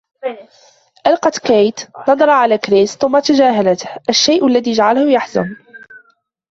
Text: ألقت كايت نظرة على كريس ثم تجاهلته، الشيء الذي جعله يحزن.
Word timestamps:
ألقت 1.07 1.37
كايت 1.39 1.79
نظرة 2.09 2.31
على 2.31 2.57
كريس 2.57 2.97
ثم 2.97 3.19
تجاهلته، 3.19 3.89
الشيء 4.09 4.47
الذي 4.47 4.71
جعله 4.71 5.11
يحزن. 5.11 5.55